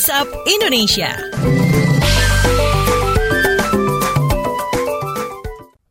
[0.00, 1.12] WhatsApp Indonesia.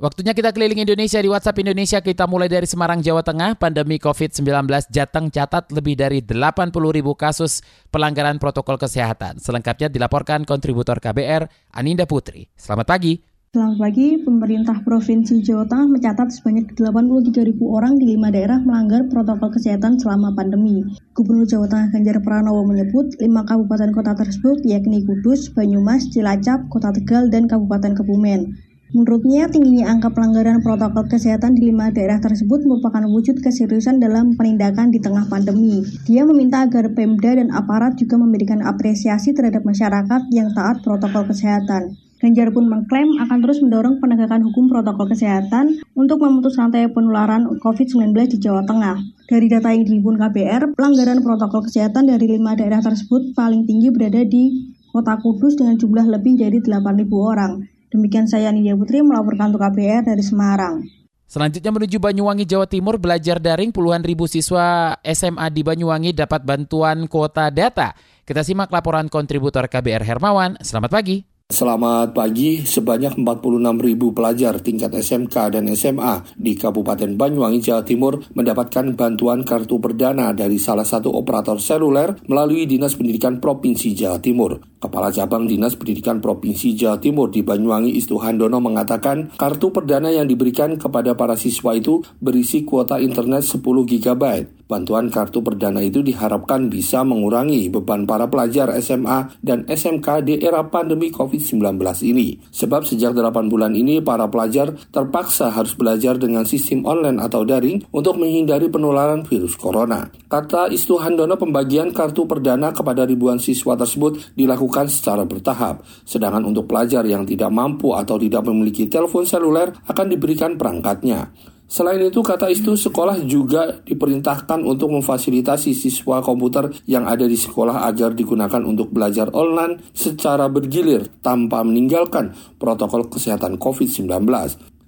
[0.01, 2.01] Waktunya kita keliling Indonesia di WhatsApp Indonesia.
[2.01, 3.61] Kita mulai dari Semarang, Jawa Tengah.
[3.61, 7.61] Pandemi COVID-19 Jateng catat lebih dari 80 ribu kasus
[7.93, 9.37] pelanggaran protokol kesehatan.
[9.37, 11.45] Selengkapnya dilaporkan kontributor KBR,
[11.77, 12.49] Aninda Putri.
[12.57, 13.28] Selamat pagi.
[13.49, 19.09] Selamat pagi, pemerintah Provinsi Jawa Tengah mencatat sebanyak 83 ribu orang di lima daerah melanggar
[19.09, 20.85] protokol kesehatan selama pandemi.
[21.17, 26.93] Gubernur Jawa Tengah Ganjar Pranowo menyebut lima kabupaten kota tersebut yakni Kudus, Banyumas, Cilacap, Kota
[26.93, 28.53] Tegal, dan Kabupaten Kebumen.
[28.93, 34.93] Menurutnya, tingginya angka pelanggaran protokol kesehatan di lima daerah tersebut merupakan wujud keseriusan dalam penindakan
[34.93, 35.81] di tengah pandemi.
[36.05, 42.08] Dia meminta agar Pemda dan aparat juga memberikan apresiasi terhadap masyarakat yang taat protokol kesehatan.
[42.19, 48.11] Ganjar pun mengklaim akan terus mendorong penegakan hukum protokol kesehatan untuk memutus rantai penularan COVID-19
[48.35, 48.99] di Jawa Tengah.
[49.31, 54.19] Dari data yang dihimpun KBR, pelanggaran protokol kesehatan dari lima daerah tersebut paling tinggi berada
[54.27, 57.63] di Kota Kudus dengan jumlah lebih dari 8.000 orang.
[57.87, 60.83] Demikian saya Nidia Putri melaporkan untuk KPR dari Semarang.
[61.29, 67.07] Selanjutnya menuju Banyuwangi, Jawa Timur, belajar daring puluhan ribu siswa SMA di Banyuwangi dapat bantuan
[67.07, 67.95] kuota data.
[68.27, 70.57] Kita simak laporan kontributor KBR Hermawan.
[70.59, 71.38] Selamat pagi.
[71.49, 78.21] Selamat pagi, sebanyak 46 ribu pelajar tingkat SMK dan SMA di Kabupaten Banyuwangi, Jawa Timur
[78.37, 84.61] mendapatkan bantuan kartu perdana dari salah satu operator seluler melalui Dinas Pendidikan Provinsi Jawa Timur.
[84.79, 90.79] Kepala Cabang Dinas Pendidikan Provinsi Jawa Timur di Banyuwangi Istuhandono mengatakan kartu perdana yang diberikan
[90.79, 94.23] kepada para siswa itu berisi kuota internet 10 GB.
[94.69, 100.63] Bantuan kartu perdana itu diharapkan bisa mengurangi beban para pelajar SMA dan SMK di era
[100.63, 101.59] pandemi COVID-19
[102.07, 102.39] ini.
[102.53, 107.83] Sebab sejak 8 bulan ini para pelajar terpaksa harus belajar dengan sistem online atau daring
[107.91, 110.07] untuk menghindari penularan virus corona.
[110.29, 115.81] Kata Istu Handono pembagian kartu perdana kepada ribuan siswa tersebut dilakukan secara bertahap.
[116.05, 121.33] Sedangkan untuk pelajar yang tidak mampu atau tidak memiliki telepon seluler akan diberikan perangkatnya.
[121.69, 127.85] Selain itu, kata itu sekolah juga diperintahkan untuk memfasilitasi siswa komputer yang ada di sekolah
[127.85, 134.09] agar digunakan untuk belajar online secara bergilir tanpa meninggalkan protokol kesehatan COVID-19.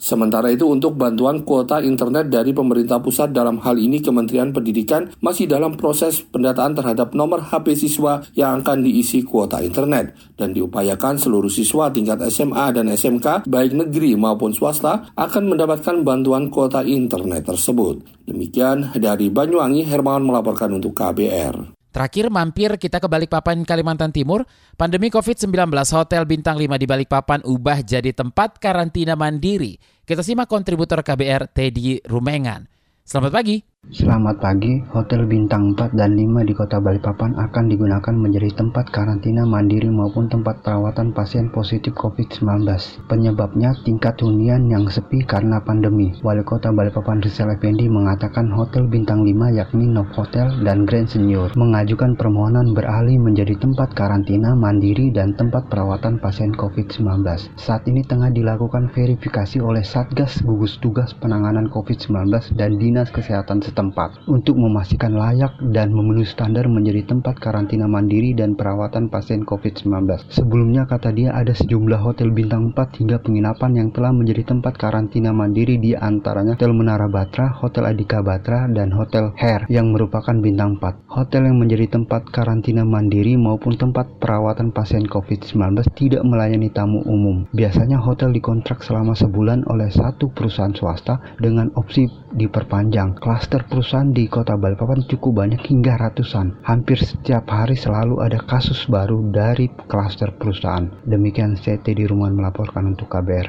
[0.02, 5.46] Sementara itu untuk bantuan kuota internet dari pemerintah pusat dalam hal ini Kementerian Pendidikan masih
[5.46, 11.54] dalam proses pendataan terhadap nomor HP siswa yang akan diisi kuota internet dan diupayakan seluruh
[11.54, 18.02] siswa tingkat SMA dan SMK baik negeri maupun swasta akan mendapatkan bantuan kuota internet tersebut.
[18.26, 21.81] Demikian dari Banyuwangi Hermawan melaporkan untuk KBR.
[21.91, 24.47] Terakhir mampir kita ke Balikpapan, Kalimantan Timur.
[24.79, 25.52] Pandemi COVID-19
[25.91, 29.75] Hotel Bintang 5 di Balikpapan ubah jadi tempat karantina mandiri.
[30.07, 32.66] Kita simak kontributor KBR Teddy Rumengan.
[33.03, 33.71] Selamat pagi.
[33.92, 39.44] Selamat pagi, Hotel Bintang 4 dan 5 di Kota Balikpapan akan digunakan menjadi tempat karantina
[39.44, 42.64] mandiri maupun tempat perawatan pasien positif COVID-19.
[43.12, 46.16] Penyebabnya tingkat hunian yang sepi karena pandemi.
[46.24, 52.16] Wali Kota Balikpapan Rizal Effendi mengatakan Hotel Bintang 5 yakni Novotel dan Grand Senior mengajukan
[52.16, 57.28] permohonan beralih menjadi tempat karantina mandiri dan tempat perawatan pasien COVID-19.
[57.59, 64.28] Saat ini tengah dilakukan verifikasi oleh Satgas Gugus Tugas Penanganan COVID-19 dan Dinas Kesehatan setempat
[64.28, 70.28] untuk memastikan layak dan memenuhi standar menjadi tempat karantina mandiri dan perawatan pasien COVID-19.
[70.28, 75.32] Sebelumnya kata dia ada sejumlah hotel bintang 4 hingga penginapan yang telah menjadi tempat karantina
[75.32, 80.76] mandiri di antaranya Hotel Menara Batra, Hotel Adika Batra, dan Hotel Hair yang merupakan bintang
[80.78, 81.08] 4.
[81.08, 87.48] Hotel yang menjadi tempat karantina mandiri maupun tempat perawatan pasien COVID-19 tidak melayani tamu umum.
[87.56, 93.20] Biasanya hotel dikontrak selama sebulan oleh satu perusahaan swasta dengan opsi diperpanjang.
[93.22, 96.62] Klaster perusahaan di kota Balikpapan cukup banyak hingga ratusan.
[96.66, 100.90] Hampir setiap hari selalu ada kasus baru dari klaster perusahaan.
[101.06, 103.48] Demikian CT di rumah melaporkan untuk KBR.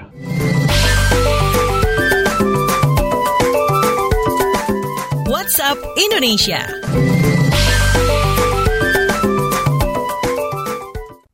[5.33, 6.61] WhatsApp Indonesia.